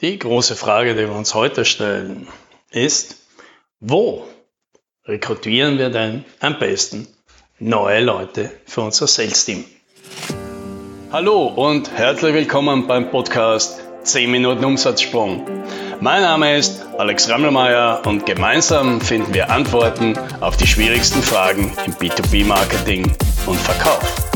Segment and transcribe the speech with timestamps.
[0.00, 2.28] Die große Frage, die wir uns heute stellen,
[2.70, 3.16] ist,
[3.80, 4.28] wo
[5.04, 7.08] rekrutieren wir denn am besten
[7.58, 9.64] neue Leute für unser Sales-Team?
[11.10, 15.44] Hallo und herzlich willkommen beim Podcast 10 Minuten Umsatzsprung.
[16.00, 21.92] Mein Name ist Alex Rammelmeier und gemeinsam finden wir Antworten auf die schwierigsten Fragen im
[21.94, 24.27] B2B-Marketing und Verkauf.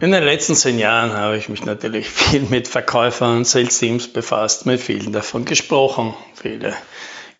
[0.00, 4.06] In den letzten zehn Jahren habe ich mich natürlich viel mit Verkäufern und Sales Teams
[4.06, 6.72] befasst, mit vielen davon gesprochen, viele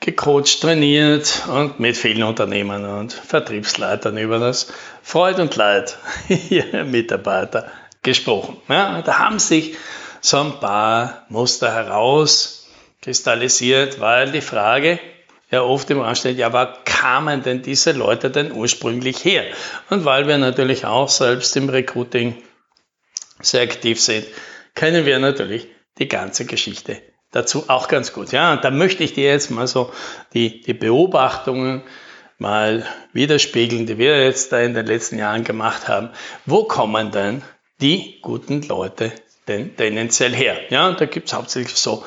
[0.00, 4.72] gecoacht, trainiert und mit vielen Unternehmern und Vertriebsleitern über das
[5.04, 5.98] Freud und Leid
[6.50, 7.70] ihrer Mitarbeiter
[8.02, 8.56] gesprochen.
[8.68, 9.76] Ja, da haben sich
[10.20, 14.98] so ein paar Muster herauskristallisiert, weil die Frage
[15.52, 19.44] ja oft im Raum steht, ja, wo kamen denn diese Leute denn ursprünglich her?
[19.90, 22.34] Und weil wir natürlich auch selbst im Recruiting
[23.40, 24.26] sehr aktiv sind,
[24.74, 28.32] kennen wir natürlich die ganze Geschichte dazu auch ganz gut.
[28.32, 29.92] Ja, und da möchte ich dir jetzt mal so
[30.34, 31.82] die, die Beobachtungen
[32.38, 36.10] mal widerspiegeln, die wir jetzt da in den letzten Jahren gemacht haben.
[36.46, 37.42] Wo kommen denn
[37.80, 39.12] die guten Leute
[39.48, 40.56] denn tendenziell her?
[40.70, 42.04] Ja, da gibt es hauptsächlich so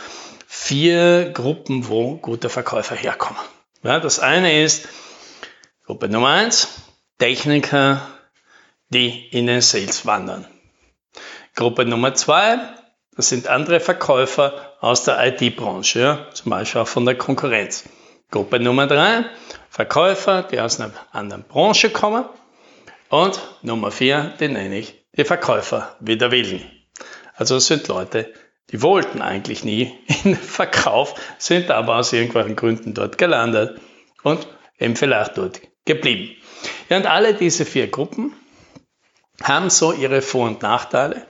[0.48, 3.40] vier Gruppen, wo gute Verkäufer herkommen.
[3.84, 4.88] Ja, das eine ist
[5.86, 6.82] Gruppe Nummer eins,
[7.18, 8.08] Techniker,
[8.90, 10.48] die in den Sales wandern.
[11.56, 12.60] Gruppe Nummer zwei,
[13.16, 17.84] das sind andere Verkäufer aus der IT-Branche, ja, zum Beispiel auch von der Konkurrenz.
[18.30, 19.26] Gruppe Nummer drei,
[19.70, 22.24] Verkäufer, die aus einer anderen Branche kommen.
[23.10, 26.62] Und Nummer vier, den nenne ich die Verkäufer wider Willen.
[27.36, 28.34] Also es sind Leute,
[28.72, 33.82] die wollten eigentlich nie in Verkauf, sind aber aus irgendwelchen Gründen dort gelandet
[34.24, 34.48] und
[34.80, 36.36] eben vielleicht dort geblieben.
[36.90, 38.34] Ja, und alle diese vier Gruppen
[39.44, 41.26] haben so ihre Vor- und Nachteile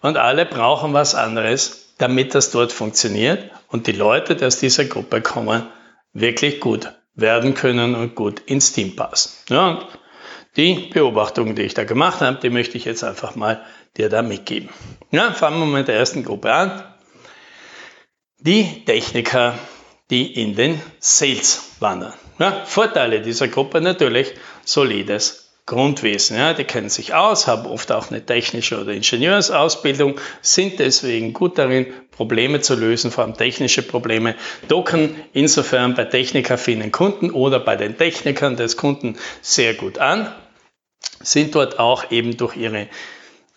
[0.00, 4.84] und alle brauchen was anderes, damit das dort funktioniert und die Leute, die aus dieser
[4.84, 5.66] Gruppe kommen,
[6.12, 9.30] wirklich gut werden können und gut ins Team passen.
[9.48, 9.86] Ja,
[10.56, 13.64] die Beobachtungen, die ich da gemacht habe, die möchte ich jetzt einfach mal
[13.96, 14.68] dir da mitgeben.
[15.10, 16.82] Ja, fangen wir mit der ersten Gruppe an.
[18.38, 19.54] Die Techniker,
[20.10, 22.14] die in den Sales wandern.
[22.38, 24.34] Ja, Vorteile dieser Gruppe natürlich
[24.64, 25.39] solides
[25.70, 26.36] Grundwissen.
[26.36, 31.58] Ja, die kennen sich aus, haben oft auch eine technische oder Ingenieursausbildung, sind deswegen gut
[31.58, 34.34] darin, Probleme zu lösen, vor allem technische Probleme,
[34.66, 40.34] docken insofern bei technikaffinen Kunden oder bei den Technikern des Kunden sehr gut an,
[41.20, 42.88] sind dort auch eben durch ihre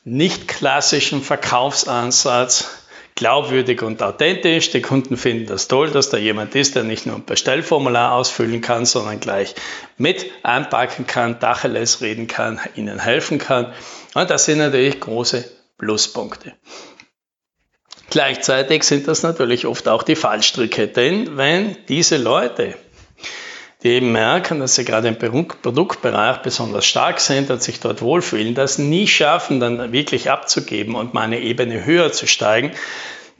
[0.03, 2.82] nicht klassischen Verkaufsansatz
[3.23, 4.71] glaubwürdig und authentisch.
[4.71, 8.59] Die Kunden finden das toll, dass da jemand ist, der nicht nur ein Bestellformular ausfüllen
[8.59, 9.55] kann, sondern gleich
[9.97, 13.71] mit einpacken kann, Dacheles reden kann, ihnen helfen kann.
[14.13, 16.51] Und das sind natürlich große Pluspunkte.
[18.09, 22.75] Gleichzeitig sind das natürlich oft auch die Fallstricke, denn wenn diese Leute
[23.83, 28.55] die eben merken, dass sie gerade im Produktbereich besonders stark sind und sich dort wohlfühlen,
[28.55, 32.71] das nie schaffen, dann wirklich abzugeben und mal eine Ebene höher zu steigen,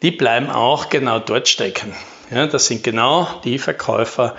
[0.02, 1.96] die bleiben auch genau dort stecken.
[2.30, 4.36] Ja, das sind genau die Verkäufer,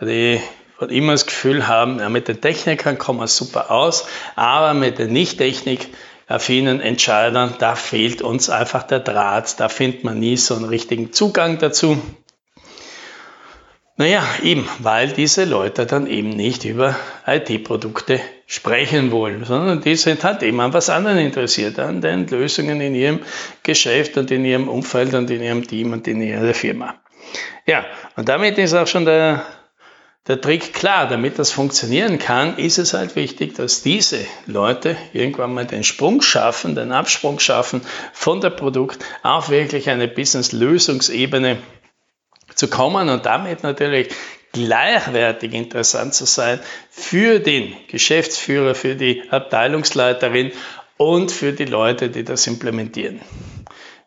[0.00, 0.40] die
[0.88, 5.12] immer das Gefühl haben, ja, mit den Technikern kommen wir super aus, aber mit den
[5.12, 5.88] Nicht-Technik
[6.28, 11.12] affinen Entscheidern, da fehlt uns einfach der Draht, da findet man nie so einen richtigen
[11.12, 12.00] Zugang dazu.
[13.98, 16.96] Naja, eben, weil diese Leute dann eben nicht über
[17.26, 22.82] IT-Produkte sprechen wollen, sondern die sind halt eben an was anderes interessiert, an den Lösungen
[22.82, 23.20] in ihrem
[23.62, 26.96] Geschäft und in ihrem Umfeld und in ihrem Team und in ihrer Firma.
[27.64, 27.86] Ja,
[28.16, 29.46] und damit ist auch schon der,
[30.28, 31.08] der Trick klar.
[31.08, 36.20] Damit das funktionieren kann, ist es halt wichtig, dass diese Leute irgendwann mal den Sprung
[36.20, 37.80] schaffen, den Absprung schaffen
[38.12, 41.56] von der Produkt auf wirklich eine Business-Lösungsebene
[42.56, 44.08] zu kommen und damit natürlich
[44.52, 46.58] gleichwertig interessant zu sein
[46.90, 50.52] für den Geschäftsführer, für die Abteilungsleiterin
[50.96, 53.20] und für die Leute, die das implementieren.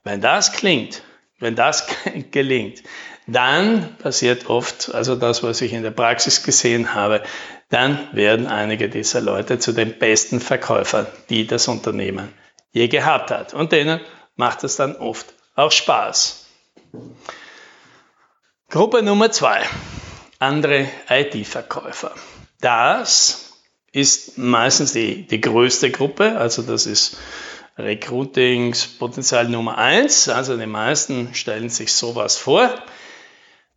[0.03, 1.03] Wenn das klingt,
[1.39, 1.87] wenn das
[2.31, 2.83] gelingt,
[3.27, 7.21] dann passiert oft, also das, was ich in der Praxis gesehen habe,
[7.69, 12.33] dann werden einige dieser Leute zu den besten Verkäufern, die das Unternehmen
[12.71, 13.53] je gehabt hat.
[13.53, 13.99] Und denen
[14.35, 16.47] macht es dann oft auch Spaß.
[18.69, 19.61] Gruppe Nummer zwei,
[20.37, 22.11] andere IT-Verkäufer.
[22.61, 23.53] Das
[23.91, 27.17] ist meistens die, die größte Gruppe, also das ist
[27.79, 30.29] Recruitingspotenzial Nummer eins.
[30.29, 32.69] Also die meisten stellen sich sowas vor.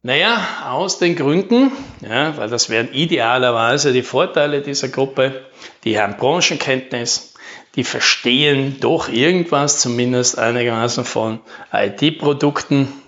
[0.03, 1.73] Naja, aus den Gründen,
[2.03, 5.47] ja, weil das wären idealerweise die Vorteile dieser Gruppe,
[5.85, 7.33] die haben Branchenkenntnis,
[7.77, 11.41] die verstehen doch irgendwas, zumindest einigermaßen von
[11.73, 13.01] IT-Produkten,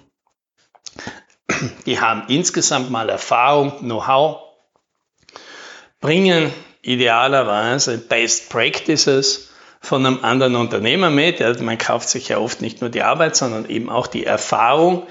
[1.87, 4.41] die haben insgesamt mal Erfahrung, Know-how,
[6.01, 6.53] bringen
[6.83, 11.41] idealerweise Best Practices von einem anderen Unternehmer mit.
[11.61, 15.07] Man kauft sich ja oft nicht nur die Arbeit, sondern eben auch die Erfahrung,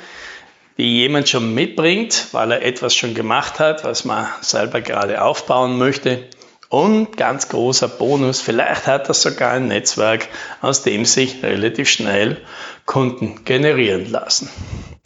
[0.78, 5.78] die jemand schon mitbringt, weil er etwas schon gemacht hat, was man selber gerade aufbauen
[5.78, 6.28] möchte.
[6.70, 10.28] Und ganz großer Bonus, vielleicht hat er sogar ein Netzwerk,
[10.62, 12.42] aus dem sich relativ schnell
[12.86, 14.50] Kunden generieren lassen.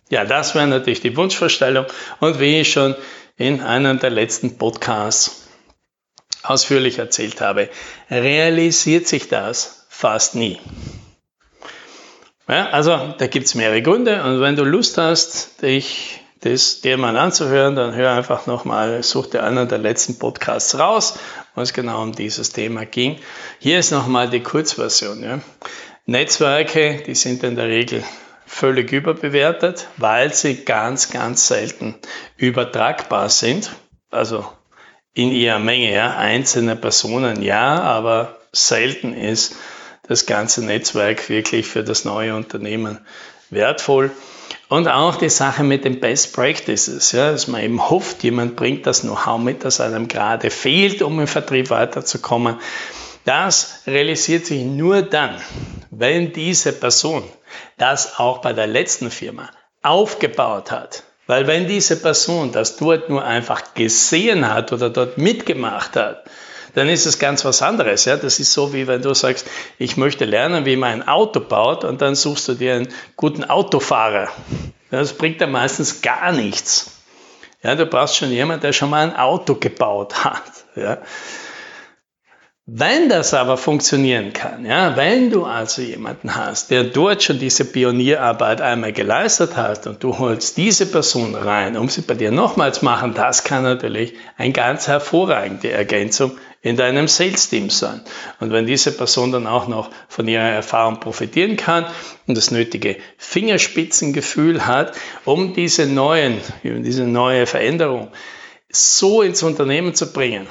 [0.10, 1.86] Ja, das wäre natürlich die Wunschvorstellung.
[2.20, 2.96] Und wie ich schon
[3.36, 5.48] in einem der letzten Podcasts
[6.44, 7.70] ausführlich erzählt habe,
[8.10, 10.60] realisiert sich das fast nie.
[12.48, 16.98] Ja, also da gibt es mehrere Gründe und wenn du Lust hast, dich das dir
[16.98, 21.20] mal anzuhören, dann hör einfach nochmal, such dir einen der letzten Podcasts raus,
[21.56, 23.18] wo es genau um dieses Thema ging.
[23.60, 25.24] Hier ist nochmal die Kurzversion.
[25.24, 25.40] Ja.
[26.06, 28.04] Netzwerke, die sind in der Regel
[28.48, 31.96] völlig überbewertet, weil sie ganz, ganz selten
[32.38, 33.72] übertragbar sind.
[34.10, 34.46] Also
[35.14, 36.18] in ihrer Menge, ja.
[36.18, 39.56] Einzelne Personen ja, aber selten ist
[40.08, 43.00] das ganze Netzwerk wirklich für das neue Unternehmen
[43.50, 44.12] wertvoll.
[44.70, 48.86] Und auch die Sache mit den Best Practices, ja, dass man eben hofft, jemand bringt
[48.86, 52.58] das Know-how mit, das einem gerade fehlt, um im Vertrieb weiterzukommen.
[53.28, 55.36] Das realisiert sich nur dann,
[55.92, 57.26] wenn diese Person
[57.78, 59.50] das auch bei der letzten Firma
[59.82, 61.04] aufgebaut hat.
[61.26, 66.24] Weil wenn diese Person das dort nur einfach gesehen hat oder dort mitgemacht hat,
[66.74, 68.06] dann ist es ganz was anderes.
[68.06, 68.16] Ja?
[68.16, 69.46] Das ist so, wie wenn du sagst,
[69.78, 73.44] ich möchte lernen, wie man ein Auto baut und dann suchst du dir einen guten
[73.44, 74.30] Autofahrer.
[74.90, 76.92] Das bringt dann meistens gar nichts.
[77.62, 80.44] Ja, du brauchst schon jemanden, der schon mal ein Auto gebaut hat.
[80.78, 81.00] Ja?
[82.70, 87.64] Wenn das aber funktionieren kann, ja, wenn du also jemanden hast, der dort schon diese
[87.64, 92.82] Pionierarbeit einmal geleistet hat und du holst diese Person rein, um sie bei dir nochmals
[92.82, 98.02] machen, das kann natürlich eine ganz hervorragende Ergänzung in deinem Sales-Team sein.
[98.42, 101.86] Und wenn diese Person dann auch noch von ihrer Erfahrung profitieren kann
[102.28, 104.92] und das nötige Fingerspitzengefühl hat,
[105.24, 108.10] um diese neuen, diese neue Veränderung
[108.70, 110.48] so ins Unternehmen zu bringen,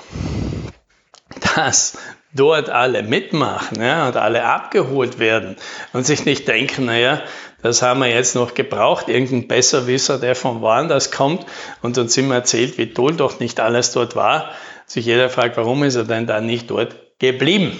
[1.54, 1.98] dass
[2.32, 5.56] dort alle mitmachen ja, und alle abgeholt werden
[5.92, 7.22] und sich nicht denken, naja,
[7.62, 11.46] das haben wir jetzt noch gebraucht, irgendein Besserwisser, der von woanders kommt
[11.82, 14.50] und uns immer erzählt, wie toll doch nicht alles dort war.
[14.86, 17.76] Sich jeder fragt, warum ist er denn da nicht dort geblieben?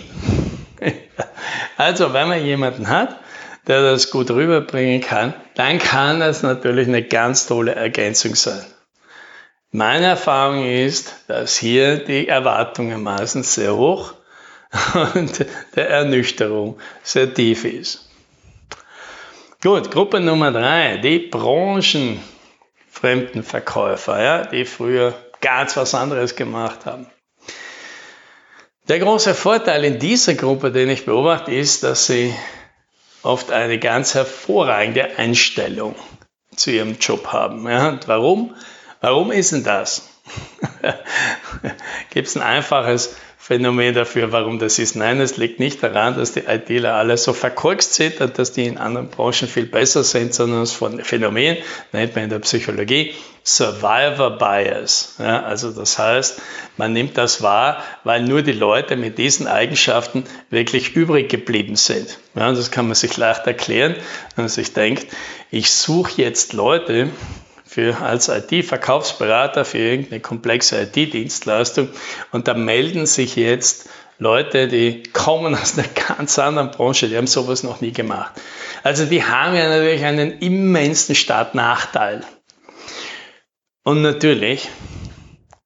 [1.76, 3.20] also, wenn man jemanden hat,
[3.68, 8.64] der das gut rüberbringen kann, dann kann das natürlich eine ganz tolle Ergänzung sein.
[9.72, 14.14] Meine Erfahrung ist, dass hier die Erwartungen meistens sehr hoch
[15.14, 18.08] und der Ernüchterung sehr tief ist.
[19.62, 27.08] Gut, Gruppe Nummer drei, die branchenfremden Verkäufer, ja, die früher ganz was anderes gemacht haben.
[28.88, 32.32] Der große Vorteil in dieser Gruppe, den ich beobachte, ist, dass sie
[33.22, 35.96] oft eine ganz hervorragende Einstellung
[36.54, 37.68] zu ihrem Job haben.
[37.68, 38.54] Ja, und warum?
[39.00, 40.08] Warum ist denn das?
[42.10, 44.96] Gibt es ein einfaches Phänomen dafür, warum das ist?
[44.96, 48.66] Nein, es liegt nicht daran, dass die ITler alle so verkorkst sind und dass die
[48.66, 51.58] in anderen Branchen viel besser sind, sondern das Phänomen
[51.92, 55.14] nennt man in der Psychologie Survivor Bias.
[55.20, 56.42] Ja, also das heißt,
[56.76, 62.18] man nimmt das wahr, weil nur die Leute mit diesen Eigenschaften wirklich übrig geblieben sind.
[62.34, 63.94] Ja, das kann man sich leicht erklären,
[64.34, 65.06] wenn man sich denkt,
[65.52, 67.10] ich suche jetzt Leute,
[67.76, 71.90] für, als IT-Verkaufsberater für irgendeine komplexe IT-Dienstleistung.
[72.32, 77.26] Und da melden sich jetzt Leute, die kommen aus einer ganz anderen Branche, die haben
[77.26, 78.32] sowas noch nie gemacht.
[78.82, 82.22] Also die haben ja natürlich einen immensen Startnachteil.
[83.82, 84.70] Und natürlich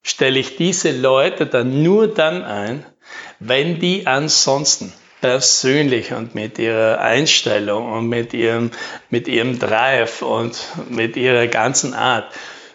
[0.03, 2.85] stelle ich diese Leute dann nur dann ein,
[3.39, 8.71] wenn die ansonsten persönlich und mit ihrer Einstellung und mit ihrem,
[9.11, 10.59] mit ihrem Drive und
[10.89, 12.33] mit ihrer ganzen Art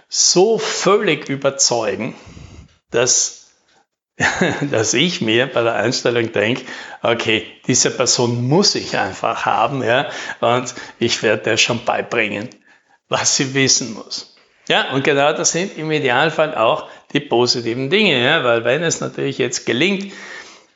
[0.08, 2.16] so völlig überzeugen,
[2.92, 3.52] dass,
[4.72, 6.64] dass ich mir bei der Einstellung denke,
[7.02, 10.10] okay, diese Person muss ich einfach haben, ja,
[10.40, 12.50] und ich werde der schon beibringen,
[13.10, 14.36] was sie wissen muss.
[14.68, 19.00] Ja, und genau das sind im Idealfall auch die positiven Dinge, ja, weil wenn es
[19.00, 20.12] natürlich jetzt gelingt,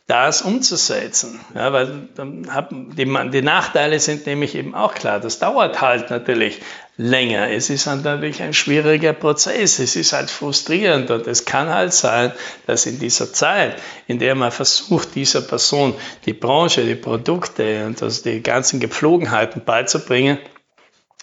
[0.10, 1.39] das umzusetzen.
[1.54, 5.20] Ja, weil dann hat, die, die Nachteile sind nämlich eben auch klar.
[5.20, 6.62] Das dauert halt natürlich
[6.98, 7.51] länger.
[7.51, 9.78] Es ist halt natürlich ein schwieriger Prozess.
[9.78, 12.32] Es ist halt frustrierend und es kann halt sein,
[12.66, 13.75] dass in dieser Zeit,
[14.08, 15.94] in der man versucht, dieser Person
[16.25, 20.39] die Branche, die Produkte und also die ganzen Gepflogenheiten beizubringen,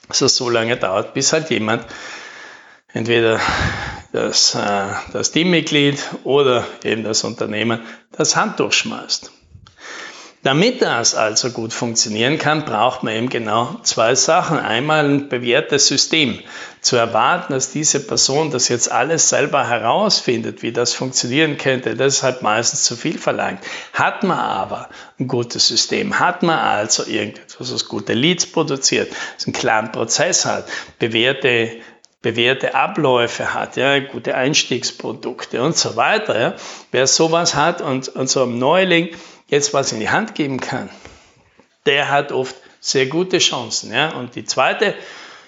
[0.06, 1.84] dass es so lange dauert, bis halt jemand
[2.92, 3.40] entweder
[4.16, 7.82] das, äh, das Teammitglied oder eben das Unternehmen
[8.12, 9.30] das Handtuch schmeißt.
[10.42, 14.58] Damit das also gut funktionieren kann, braucht man eben genau zwei Sachen.
[14.60, 16.38] Einmal ein bewährtes System.
[16.80, 22.18] Zu erwarten, dass diese Person das jetzt alles selber herausfindet, wie das funktionieren könnte, das
[22.18, 23.58] ist halt meistens zu viel verlangt.
[23.92, 29.12] Hat man aber ein gutes System, hat man also irgendetwas, was gute Leads produziert,
[29.44, 30.66] einen klaren Prozess hat,
[31.00, 31.72] bewährte
[32.26, 36.40] bewährte Abläufe hat, ja, gute Einstiegsprodukte und so weiter.
[36.40, 36.54] Ja.
[36.90, 39.10] Wer sowas hat und, und so einem Neuling
[39.46, 40.90] jetzt was in die Hand geben kann,
[41.86, 43.92] der hat oft sehr gute Chancen.
[43.92, 44.12] Ja.
[44.16, 44.96] Und die zweite,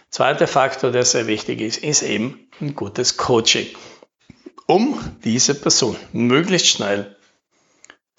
[0.08, 3.66] zweite Faktor, der sehr wichtig ist, ist eben ein gutes Coaching,
[4.66, 7.16] um diese Person möglichst schnell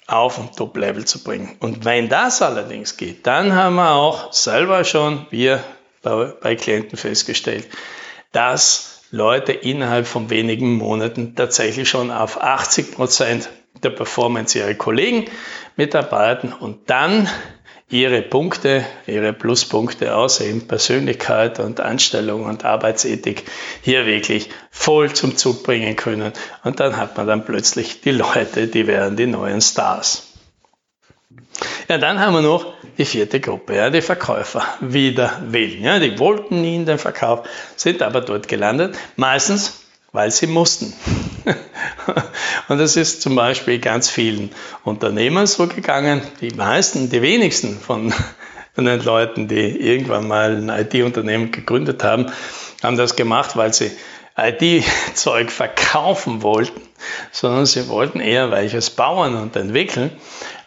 [0.06, 1.56] auf ein Top-Level zu bringen.
[1.62, 5.64] Und wenn das allerdings geht, dann haben wir auch selber schon, wir
[6.02, 7.70] bei, bei Klienten festgestellt,
[8.32, 13.50] dass Leute innerhalb von wenigen Monaten tatsächlich schon auf 80 Prozent
[13.82, 15.26] der Performance ihrer Kollegen
[15.76, 17.28] mitarbeiten und dann
[17.90, 23.46] ihre Punkte, ihre Pluspunkte aussehen, Persönlichkeit und Anstellung und Arbeitsethik
[23.82, 26.32] hier wirklich voll zum Zug bringen können.
[26.64, 30.29] Und dann hat man dann plötzlich die Leute, die wären die neuen Stars.
[31.88, 35.84] Ja, dann haben wir noch die vierte Gruppe, ja, die Verkäufer wider Willen.
[35.84, 39.82] Ja, die wollten nie in den Verkauf, sind aber dort gelandet, meistens,
[40.12, 40.94] weil sie mussten.
[42.68, 44.52] Und das ist zum Beispiel ganz vielen
[44.84, 46.22] Unternehmern so gegangen.
[46.42, 48.12] Die meisten, die wenigsten von,
[48.74, 52.32] von den Leuten, die irgendwann mal ein IT-Unternehmen gegründet haben,
[52.82, 53.92] haben das gemacht, weil sie
[54.36, 56.82] IT-Zeug verkaufen wollten,
[57.32, 60.12] sondern sie wollten eher welches bauen und entwickeln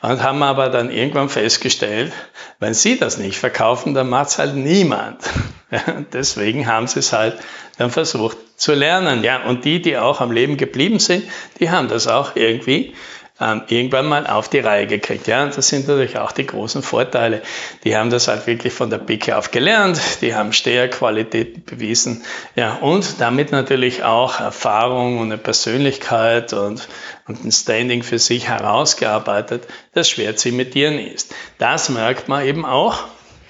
[0.02, 2.12] und haben aber dann irgendwann festgestellt,
[2.58, 5.22] wenn sie das nicht verkaufen, dann macht es halt niemand.
[6.12, 7.38] deswegen haben sie es halt
[7.78, 9.22] dann versucht zu lernen.
[9.22, 11.24] Ja, und die, die auch am Leben geblieben sind,
[11.60, 12.94] die haben das auch irgendwie
[13.42, 15.26] ähm, irgendwann mal auf die Reihe gekriegt.
[15.26, 17.42] Ja, und das sind natürlich auch die großen Vorteile.
[17.84, 22.22] Die haben das halt wirklich von der Pike auf gelernt, die haben Steherqualitäten bewiesen,
[22.54, 26.88] ja, und damit natürlich auch Erfahrung und eine Persönlichkeit und,
[27.26, 31.34] und ein Standing für sich herausgearbeitet, das schwer zu imitieren ist.
[31.58, 33.04] Das merkt man eben auch,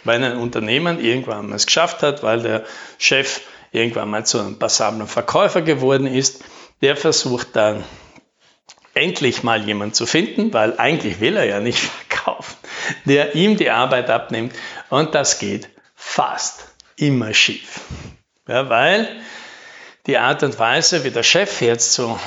[0.04, 2.64] wenn ein Unternehmen irgendwann mal es geschafft hat, weil der
[2.98, 3.40] Chef
[3.72, 6.44] irgendwann mal zu einem passablen Verkäufer geworden ist,
[6.80, 7.84] der versucht dann
[8.94, 12.56] endlich mal jemand zu finden, weil eigentlich will er ja nicht verkaufen,
[13.04, 14.54] der ihm die Arbeit abnimmt.
[14.90, 17.80] Und das geht fast immer schief.
[18.46, 19.08] Ja, weil
[20.06, 22.18] die Art und Weise, wie der Chef jetzt zu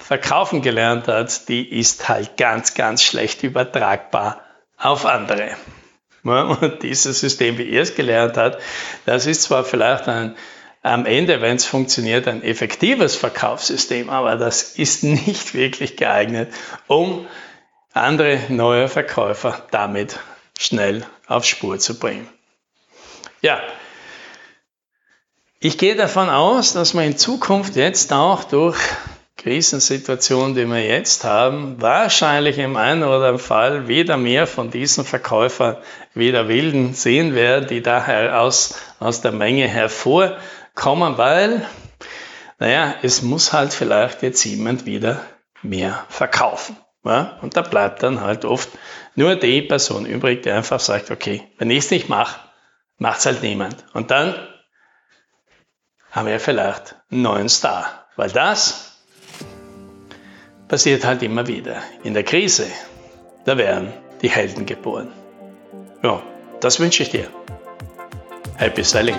[0.00, 4.42] verkaufen gelernt hat, die ist halt ganz, ganz schlecht übertragbar
[4.78, 5.56] auf andere.
[6.22, 8.58] Und dieses System, wie er es gelernt hat,
[9.06, 10.36] das ist zwar vielleicht ein
[10.82, 16.52] am Ende, wenn es funktioniert, ein effektives Verkaufssystem, aber das ist nicht wirklich geeignet,
[16.86, 17.26] um
[17.92, 20.18] andere neue Verkäufer damit
[20.58, 22.28] schnell auf Spur zu bringen.
[23.40, 23.60] Ja,
[25.60, 28.78] ich gehe davon aus, dass wir in Zukunft jetzt auch durch
[29.38, 35.04] Krisensituationen, die wir jetzt haben, wahrscheinlich im einen oder anderen Fall wieder mehr von diesen
[35.04, 35.76] Verkäufern
[36.14, 40.36] wieder Wilden sehen werden, die daher aus, aus der Menge hervor
[40.78, 41.66] kommen, weil,
[42.58, 45.20] naja, es muss halt vielleicht jetzt jemand wieder
[45.62, 46.76] mehr verkaufen.
[47.04, 47.38] Ja?
[47.42, 48.70] Und da bleibt dann halt oft
[49.14, 52.40] nur die Person übrig, die einfach sagt, okay, wenn ich es nicht mache,
[52.96, 53.84] macht es halt niemand.
[53.92, 54.34] Und dann
[56.10, 58.06] haben wir vielleicht einen neuen Star.
[58.16, 58.98] Weil das
[60.68, 61.82] passiert halt immer wieder.
[62.02, 62.66] In der Krise,
[63.44, 63.92] da werden
[64.22, 65.12] die Helden geboren.
[66.02, 66.22] Ja,
[66.60, 67.28] das wünsche ich dir.
[68.56, 69.16] Happy Selling!